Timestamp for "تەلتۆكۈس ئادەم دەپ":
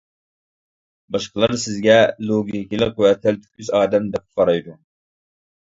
3.27-4.27